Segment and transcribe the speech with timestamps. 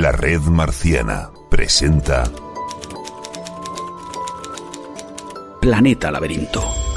[0.00, 2.24] La Red Marciana presenta
[5.60, 6.89] Planeta Laberinto.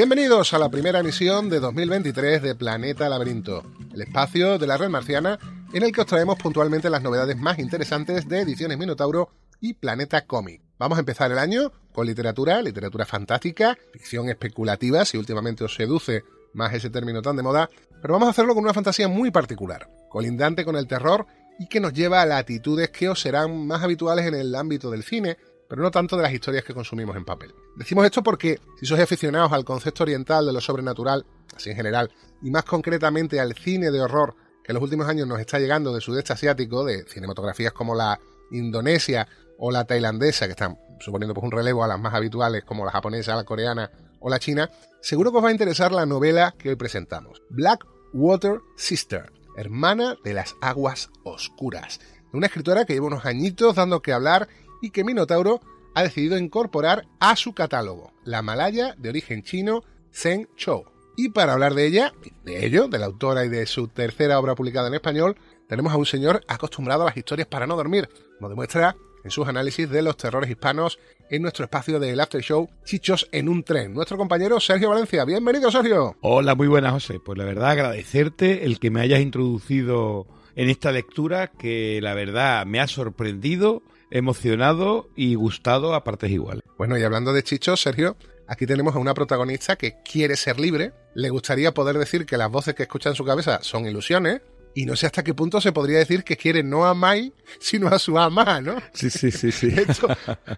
[0.00, 3.62] Bienvenidos a la primera emisión de 2023 de Planeta Laberinto,
[3.92, 5.38] el espacio de la red marciana
[5.74, 9.28] en el que os traemos puntualmente las novedades más interesantes de Ediciones Minotauro
[9.60, 10.62] y Planeta Comic.
[10.78, 16.24] Vamos a empezar el año con literatura, literatura fantástica, ficción especulativa, si últimamente os seduce
[16.54, 17.68] más ese término tan de moda,
[18.00, 21.26] pero vamos a hacerlo con una fantasía muy particular, colindante con el terror
[21.58, 25.02] y que nos lleva a latitudes que os serán más habituales en el ámbito del
[25.02, 25.36] cine,
[25.70, 27.54] pero no tanto de las historias que consumimos en papel.
[27.76, 31.24] Decimos esto porque si sois aficionados al concepto oriental de lo sobrenatural,
[31.56, 32.10] así en general,
[32.42, 35.92] y más concretamente al cine de horror que en los últimos años nos está llegando
[35.92, 38.18] del sudeste asiático, de cinematografías como la
[38.50, 42.84] indonesia o la tailandesa, que están suponiendo pues un relevo a las más habituales como
[42.84, 44.68] la japonesa, la coreana o la china,
[45.00, 50.16] seguro que os va a interesar la novela que hoy presentamos, Black Water Sister, hermana
[50.24, 52.00] de las aguas oscuras,
[52.32, 54.48] de una escritora que lleva unos añitos dando que hablar
[54.80, 55.60] y que Minotauro
[55.94, 59.82] ha decidido incorporar a su catálogo, la malaya de origen chino
[60.12, 60.84] Zheng Chou.
[61.16, 62.14] Y para hablar de ella,
[62.44, 65.36] de ello, de la autora y de su tercera obra publicada en español,
[65.68, 68.08] tenemos a un señor acostumbrado a las historias para no dormir.
[68.40, 70.98] Nos demuestra en sus análisis de los terrores hispanos
[71.30, 73.92] en nuestro espacio del After Show Chichos en un tren.
[73.92, 75.24] Nuestro compañero Sergio Valencia.
[75.24, 76.16] Bienvenido, Sergio.
[76.22, 77.20] Hola, muy buenas, José.
[77.20, 80.26] Pues la verdad, agradecerte el que me hayas introducido
[80.56, 86.62] en esta lectura que la verdad me ha sorprendido, emocionado y gustado a partes iguales.
[86.76, 90.92] Bueno, y hablando de chichos, Sergio, aquí tenemos a una protagonista que quiere ser libre,
[91.14, 94.42] le gustaría poder decir que las voces que escucha en su cabeza son ilusiones,
[94.74, 97.88] y no sé hasta qué punto se podría decir que quiere no a Mai, sino
[97.88, 98.76] a su ama, ¿no?
[98.92, 99.68] Sí, sí, sí, sí.
[99.68, 100.08] Esto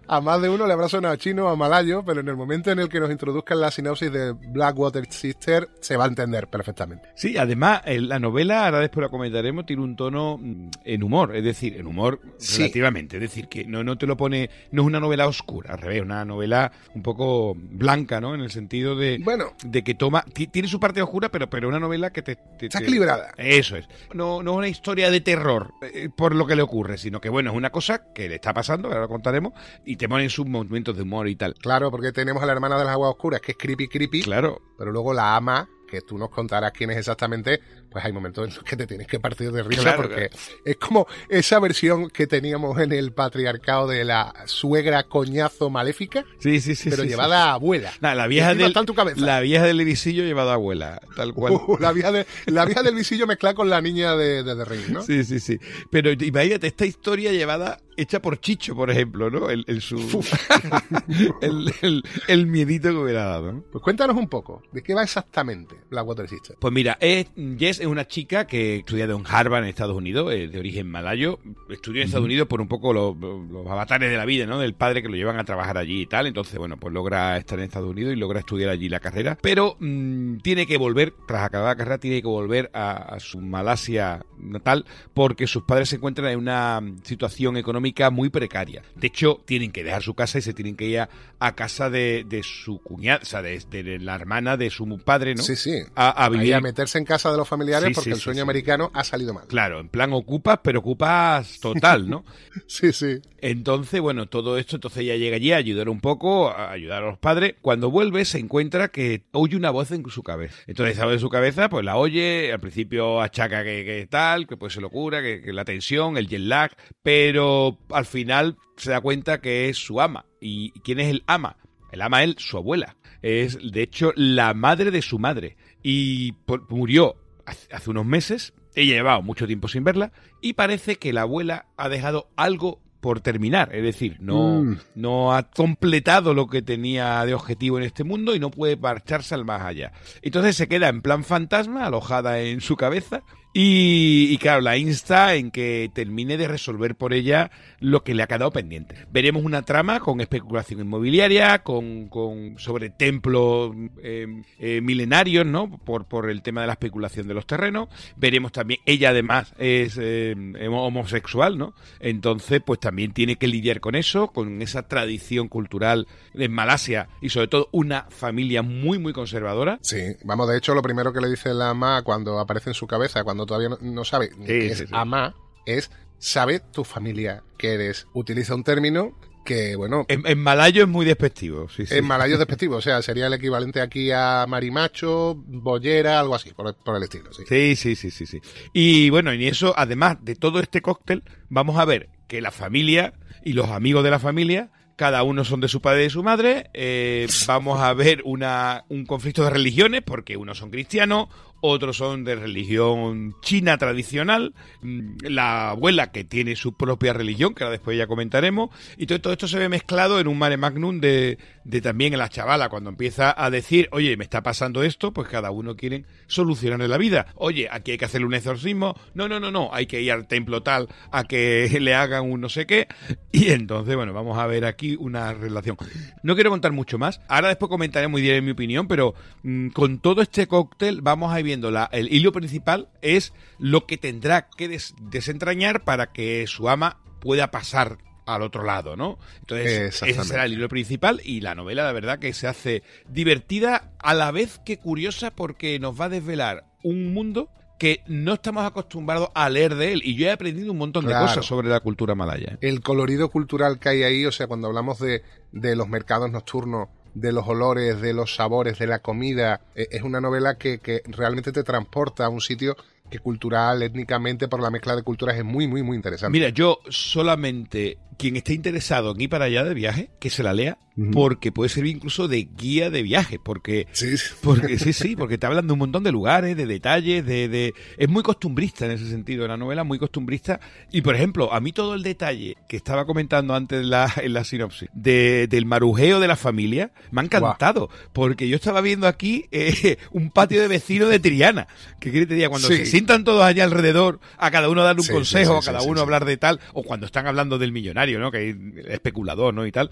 [0.07, 2.71] a más de uno le habrá sonado chino o a malayo, pero en el momento
[2.71, 7.09] en el que nos introduzcan la sinopsis de Blackwater Sister se va a entender perfectamente.
[7.15, 11.43] Sí, además, la novela, ahora después la comentaremos, tiene un tono mm, en humor, es
[11.43, 12.59] decir, en humor Sí.
[12.59, 15.79] relativamente, es decir, que no, no te lo pone, no es una novela oscura, al
[15.79, 18.35] revés, una novela un poco blanca, ¿no?
[18.35, 19.53] En el sentido de, Bueno.
[19.63, 22.35] de que toma, ti- tiene su parte oscura, pero, pero una novela que te...
[22.35, 23.31] te- Está equilibrada.
[23.37, 23.87] Eso es.
[24.13, 27.29] No, no es una historia de terror eh, por lo que le ocurre, sino que
[27.29, 29.53] bueno, es una cosa que le está pasando, ahora lo contaremos,
[29.85, 31.53] y te ponen sus momentos de humor y tal.
[31.55, 34.61] Claro, porque tenemos a la hermana de las aguas oscuras, que es creepy creepy, Claro.
[34.77, 37.59] pero luego la ama, que tú nos contarás quién es exactamente,
[37.93, 40.29] pues hay momentos en los que te tienes que partir de risa Claro, porque
[40.65, 46.59] es como esa versión que teníamos en el patriarcado de la suegra coñazo maléfica, Sí,
[46.59, 46.89] sí, sí.
[46.89, 47.91] pero sí, llevada a abuela.
[47.91, 47.99] sí.
[48.01, 51.53] Nah, la vieja del tu la vieja del visillo llevada a abuela, tal cual.
[51.53, 54.65] Uh, la, vieja de- la vieja del visillo mezclada con la niña de, de The
[54.65, 55.01] Ring, ¿no?
[55.03, 55.59] Sí, sí, sí.
[55.89, 59.49] Pero imagínate esta historia llevada, hecha por Chicho, por ejemplo, ¿no?
[59.49, 59.97] El, el su,
[61.41, 63.63] el, el- el miedito que hubiera dado, ¿no?
[63.71, 66.55] Pues cuéntanos un poco, ¿de qué va exactamente Blackwater System?
[66.59, 70.51] Pues mira, es, Jess es una chica que estudia en Harvard en Estados Unidos, es
[70.51, 71.39] de origen malayo.
[71.69, 74.59] Estudió en Estados Unidos por un poco los, los avatares de la vida, ¿no?
[74.59, 76.27] Del padre que lo llevan a trabajar allí y tal.
[76.27, 79.37] Entonces, bueno, pues logra estar en Estados Unidos y logra estudiar allí la carrera.
[79.41, 83.39] Pero mm, tiene que volver, tras acabar la carrera, tiene que volver a, a su
[83.39, 88.83] Malasia natal porque sus padres se encuentran en una situación económica muy precaria.
[88.95, 91.09] De hecho, tienen que dejar su casa y se tienen que ir a,
[91.39, 95.35] a casa de, de su cuñada, o sea, de, de la hermana de su padre,
[95.35, 95.43] ¿no?
[95.43, 95.79] Sí, sí.
[95.95, 98.19] A, a Ahí vivir a meterse en casa de los familiares Sí, porque sí, el
[98.21, 98.41] sueño sí.
[98.41, 99.47] americano ha salido mal.
[99.47, 102.23] Claro, en plan ocupas, pero ocupas total, ¿no?
[102.67, 103.19] Sí, sí.
[103.39, 107.07] Entonces, bueno, todo esto, entonces ella llega allí a ayudar un poco, a ayudar a
[107.07, 107.55] los padres.
[107.61, 110.55] Cuando vuelve se encuentra que oye una voz en su cabeza.
[110.67, 114.47] Entonces esa voz en su cabeza, pues la oye, al principio achaca que, que tal,
[114.47, 116.71] que pues se locura, que, que la tensión, el jet lag,
[117.01, 120.25] pero al final se da cuenta que es su ama.
[120.39, 121.57] ¿Y quién es el ama?
[121.91, 122.95] El ama es su abuela.
[123.21, 125.55] Es, de hecho, la madre de su madre.
[125.83, 128.53] Y por- murió hace unos meses.
[128.75, 130.11] Ella llevaba mucho tiempo sin verla.
[130.41, 133.75] Y parece que la abuela ha dejado algo por terminar.
[133.75, 134.77] Es decir, no, Mm.
[134.95, 139.35] no ha completado lo que tenía de objetivo en este mundo y no puede marcharse
[139.35, 139.91] al más allá.
[140.21, 143.21] Entonces se queda en plan fantasma, alojada en su cabeza.
[143.55, 148.27] Y, claro, la insta en que termine de resolver por ella lo que le ha
[148.27, 149.05] quedado pendiente.
[149.11, 155.69] Veremos una trama con especulación inmobiliaria, con, con sobre templos eh, eh, milenarios, ¿no?
[155.69, 157.89] Por, por el tema de la especulación de los terrenos.
[158.15, 160.35] Veremos también, ella además es eh,
[160.71, 161.75] homosexual, ¿no?
[161.99, 167.29] Entonces, pues también tiene que lidiar con eso, con esa tradición cultural en Malasia y
[167.29, 169.77] sobre todo una familia muy, muy conservadora.
[169.81, 172.87] Sí, vamos, de hecho, lo primero que le dice la ama cuando aparece en su
[172.87, 174.93] cabeza, cuando todavía no, no sabe que es sí, sí.
[174.93, 175.35] ama,
[175.65, 178.07] es sabe tu familia que eres.
[178.13, 181.95] Utiliza un término que, bueno, En, en malayo es muy despectivo, sí, sí.
[181.95, 186.53] en malayo es despectivo, o sea, sería el equivalente aquí a marimacho, bollera, algo así,
[186.53, 187.43] por, por el estilo, sí.
[187.49, 188.39] Sí, sí, sí, sí, sí.
[188.71, 193.13] Y bueno, y eso, además de todo este cóctel, vamos a ver que la familia
[193.43, 194.71] y los amigos de la familia,
[195.03, 196.69] cada uno son de su padre y de su madre.
[196.73, 201.27] eh, vamos a ver una, un conflicto de religiones, porque unos son cristianos,
[201.65, 207.63] otros son de religión china tradicional, mm, la abuela que tiene su propia religión, que
[207.63, 210.99] ahora después ya comentaremos, y todo, todo esto se ve mezclado en un mare magnum
[210.99, 215.13] de, de también en la chavala, cuando empieza a decir, oye, me está pasando esto,
[215.13, 217.27] pues cada uno quiere solucionarle la vida.
[217.35, 220.27] Oye, aquí hay que hacerle un exorcismo, no, no, no, no, hay que ir al
[220.27, 222.89] templo tal a que le hagan un no sé qué,
[223.31, 225.77] y entonces, bueno, vamos a ver aquí una relación.
[226.23, 229.13] No quiero contar mucho más, ahora después comentaremos y diré mi opinión, pero
[229.43, 233.85] mm, con todo este cóctel vamos a ir viendo la, el hilo principal es lo
[233.85, 239.19] que tendrá que des- desentrañar para que su ama pueda pasar al otro lado, ¿no?
[239.41, 239.67] Entonces,
[240.07, 244.13] ese será el hilo principal y la novela, la verdad, que se hace divertida a
[244.13, 247.49] la vez que curiosa porque nos va a desvelar un mundo
[247.83, 251.19] que no estamos acostumbrados a leer de él y yo he aprendido un montón Claro.
[251.25, 252.57] de cosas sobre la cultura malaya.
[252.61, 255.21] el colorido cultural que hay ahí, o sea, cuando hablamos de,
[255.51, 260.01] de los mercados nocturnos, de los olores, de los sabores, de la comida, eh, es
[260.01, 262.77] una novela que, que realmente te transporta a un sitio
[263.11, 266.31] que cultural, étnicamente, por la mezcla de culturas es muy, muy, muy interesante.
[266.31, 270.53] Mira, yo solamente quien esté interesado en ir para allá de viaje, que se la
[270.53, 270.77] lea,
[271.11, 274.13] porque puede servir incluso de guía de viaje, porque Sí.
[274.43, 277.73] Porque sí, sí, porque te hablan de un montón de lugares, de detalles, de, de...
[277.97, 280.59] Es muy costumbrista en ese sentido, la novela muy costumbrista.
[280.91, 284.33] Y, por ejemplo, a mí todo el detalle que estaba comentando antes en la, en
[284.33, 287.89] la sinopsis, de, del marujeo de la familia, me ha encantado.
[288.13, 291.67] Porque yo estaba viendo aquí eh, un patio de vecinos de Triana.
[291.99, 292.49] que quiere te diga?
[292.49, 292.77] Cuando Sí.
[292.77, 296.01] se sientan todos allá alrededor, a cada uno darle un Sí, consejo, a cada uno
[296.01, 298.55] hablar de tal, o cuando están hablando del millonario, Que hay
[298.87, 299.65] especulador, ¿no?
[299.65, 299.91] Y tal.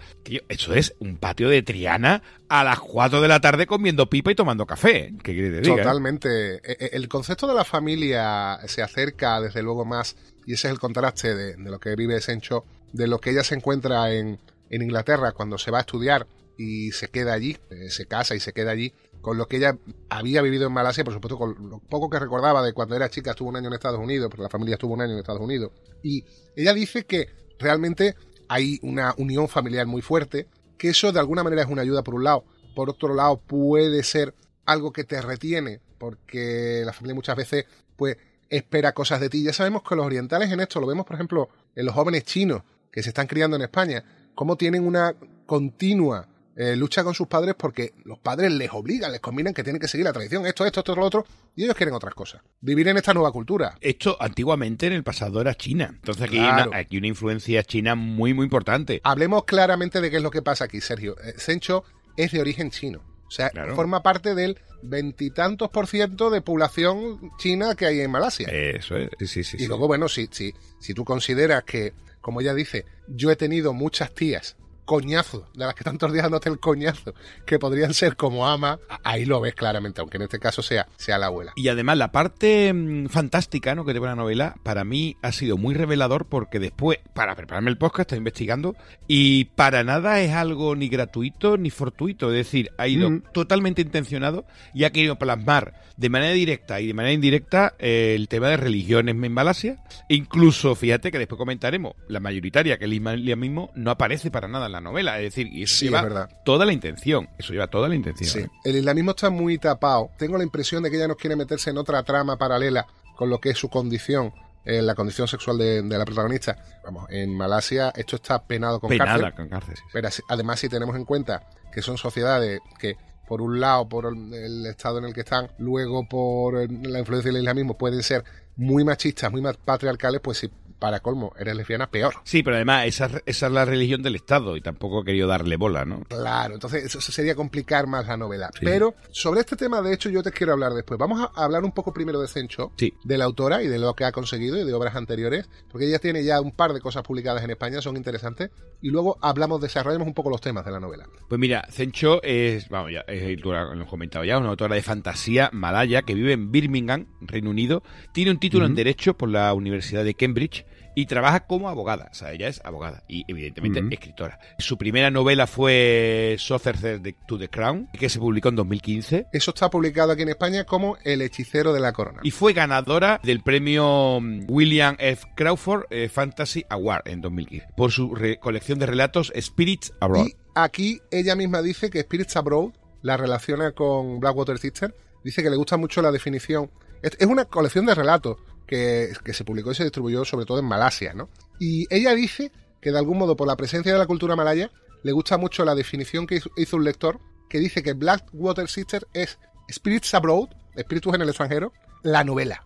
[0.49, 4.35] Eso es un patio de Triana a las 4 de la tarde comiendo pipa y
[4.35, 4.97] tomando café.
[4.97, 5.13] ¿eh?
[5.23, 5.77] ¿Qué quiere te diga?
[5.77, 6.55] Totalmente.
[6.55, 10.15] E- e- El concepto de la familia se acerca, desde luego, más,
[10.45, 13.43] y ese es el contraste de, de lo que vive Sencho, de lo que ella
[13.43, 14.39] se encuentra en,
[14.69, 16.27] en Inglaterra cuando se va a estudiar
[16.57, 19.77] y se queda allí, eh, se casa y se queda allí, con lo que ella
[20.09, 23.31] había vivido en Malasia, por supuesto, con lo poco que recordaba de cuando era chica,
[23.31, 25.71] estuvo un año en Estados Unidos, porque la familia estuvo un año en Estados Unidos.
[26.03, 26.23] Y
[26.55, 27.29] ella dice que
[27.61, 28.15] realmente
[28.47, 32.15] hay una unión familiar muy fuerte, que eso de alguna manera es una ayuda por
[32.15, 32.43] un lado,
[32.75, 34.33] por otro lado puede ser
[34.65, 37.65] algo que te retiene, porque la familia muchas veces
[37.95, 38.17] pues
[38.49, 39.43] espera cosas de ti.
[39.43, 42.63] Ya sabemos que los orientales en esto lo vemos, por ejemplo, en los jóvenes chinos
[42.91, 44.03] que se están criando en España,
[44.35, 45.15] cómo tienen una
[45.45, 49.79] continua eh, lucha con sus padres porque los padres les obligan, les combinan que tienen
[49.79, 52.41] que seguir la tradición, esto, esto, esto, lo otro, y ellos quieren otras cosas.
[52.59, 53.77] Vivir en esta nueva cultura.
[53.79, 55.91] Esto antiguamente en el pasado era China.
[55.93, 59.01] Entonces aquí, hay, una, aquí una influencia china muy, muy importante.
[59.03, 61.15] Hablemos claramente de qué es lo que pasa aquí, Sergio.
[61.23, 61.83] Eh, Sencho
[62.17, 63.01] es de origen chino.
[63.27, 68.49] O sea, forma parte del veintitantos por ciento de población china que hay en Malasia.
[68.49, 69.55] Eso es, sí, sí.
[69.57, 73.71] Y luego, bueno, si, si, si tú consideras que, como ella dice, yo he tenido
[73.71, 74.57] muchas tías
[74.91, 77.13] coñazo, de las que tantos días dándote el coñazo,
[77.45, 81.17] que podrían ser como ama, ahí lo ves claramente, aunque en este caso sea, sea
[81.17, 81.53] la abuela.
[81.55, 83.85] Y además la parte mm, fantástica ¿no?
[83.85, 87.77] que lleva la novela, para mí ha sido muy revelador porque después, para prepararme el
[87.77, 88.75] podcast, estoy investigando
[89.07, 93.23] y para nada es algo ni gratuito ni fortuito, es decir, ha ido mm.
[93.33, 94.43] totalmente intencionado
[94.73, 98.57] y ha querido plasmar de manera directa y de manera indirecta eh, el tema de
[98.57, 99.77] religiones en Malasia.
[100.09, 104.71] Incluso, fíjate que después comentaremos, la mayoritaria, que el islamismo, no aparece para nada en
[104.73, 105.17] la novela.
[105.19, 107.29] Es decir, y eso lleva toda la intención.
[107.37, 108.29] Eso lleva toda la intención.
[108.29, 108.39] Sí.
[108.39, 108.49] ¿eh?
[108.65, 110.11] El islamismo está muy tapado.
[110.17, 113.39] Tengo la impresión de que ella nos quiere meterse en otra trama paralela con lo
[113.39, 114.33] que es su condición
[114.65, 116.57] en la condición sexual de, la protagonista.
[116.83, 119.75] Vamos, en Malasia esto está penado con Penada con cárcel.
[119.91, 122.95] Pero además, si tenemos en cuenta que son sociedades que
[123.27, 127.39] por un lado por el, estado en el que están, luego por la influencia del
[127.41, 128.23] islamismo pueden ser
[128.57, 132.15] muy machistas, muy patriarcales, pues si para colmo, eres lesbiana, peor.
[132.23, 135.55] Sí, pero además esa, esa, es la religión del Estado y tampoco he querido darle
[135.55, 136.01] bola, ¿no?
[136.05, 138.49] Claro, entonces eso sería complicar más la novela.
[138.59, 140.97] Pero sobre este tema, de hecho, yo te quiero hablar después.
[140.97, 144.05] Vamos a hablar un poco primero de Sencho, de la autora y de lo que
[144.05, 147.43] ha conseguido y de obras anteriores, porque ella tiene ya un par de cosas publicadas
[147.43, 148.49] en España, son interesantes,
[148.81, 151.07] y luego hablamos, desarrollamos un poco los temas de la novela.
[151.29, 155.51] Pues mira, Sencho es, vamos, ya es, lo he comentado ya, una autora de fantasía
[155.53, 157.83] malaya que vive en Birmingham, Reino Unido,
[158.13, 162.09] tiene un título en Derecho por la Universidad de Cambridge y trabaja como abogada.
[162.11, 164.39] O sea, ella es abogada y evidentemente escritora.
[164.59, 169.27] Su primera novela fue Sorcerer to the Crown, que se publicó en 2015.
[169.31, 172.19] Eso está publicado aquí en España como El hechicero de la corona.
[172.23, 175.27] Y fue ganadora del premio mm, William F.
[175.35, 180.27] Crawford eh, Fantasy Award en 2015 por su colección de relatos Spirits Abroad.
[180.27, 182.71] Y aquí ella misma dice que Spirits Abroad
[183.01, 184.95] la relaciona con Blackwater Sister.
[185.23, 186.71] Dice que le gusta mucho la definición.
[187.01, 188.37] Es una colección de relatos
[188.71, 191.29] que, se publicó y se distribuyó sobre todo en Malasia, ¿no?
[191.59, 194.71] Y ella dice que de algún modo por la presencia de la cultura malaya
[195.03, 199.37] le gusta mucho la definición que hizo, un lector que dice que Blackwater Sister es
[199.69, 201.73] Spirits Abroad, espíritus en el extranjero,
[202.03, 202.65] la novela.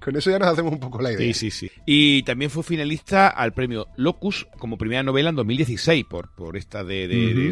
[0.00, 1.32] Con eso ya nos hacemos un poco la idea.
[1.32, 1.70] Sí, sí, sí.
[1.86, 6.84] Y también fue finalista al premio Locus como primera novela en 2016 por, por esta
[6.84, 7.50] de, de,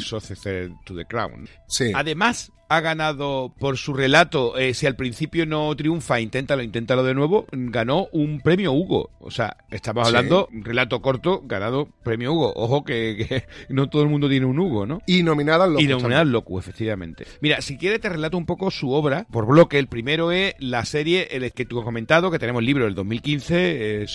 [0.85, 1.49] to the Crown.
[1.66, 1.90] Sí.
[1.95, 7.14] Además, ha ganado por su relato, eh, si al principio no triunfa, inténtalo, inténtalo de
[7.14, 9.10] nuevo, ganó un premio Hugo.
[9.20, 12.52] O sea, estamos hablando, un relato corto, ganado premio Hugo.
[12.56, 15.00] Ojo que, no todo el mundo tiene un Hugo, ¿no?
[15.06, 15.84] Y nominada al Locus.
[15.84, 17.26] Y nominada al Locus, efectivamente.
[17.40, 19.78] Mira, si quieres te relato un poco su obra por bloque.
[19.78, 22.94] El primero es la serie, el que tú has comentado, que tenemos el libro del
[22.94, 24.06] 2015, eh,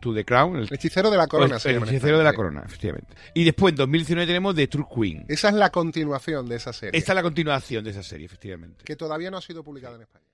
[0.00, 0.56] to the Crown.
[0.56, 1.58] El hechicero de la corona.
[1.64, 3.14] El, el hechicero de la corona, efectivamente.
[3.34, 5.24] Y después en 2019 tenemos The True Queen.
[5.28, 6.98] Esa es la continuación de esa serie.
[6.98, 8.84] Esta es la continuación de esa serie, efectivamente.
[8.84, 10.26] Que todavía no ha sido publicada en España.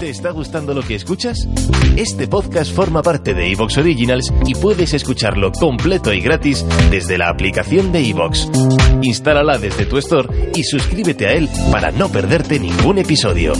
[0.00, 1.36] ¿Te está gustando lo que escuchas?
[1.94, 7.28] Este podcast forma parte de Evox Originals y puedes escucharlo completo y gratis desde la
[7.28, 8.48] aplicación de Evox.
[9.02, 13.52] Instálala desde tu store y suscríbete a él para no perderte ningún episodio.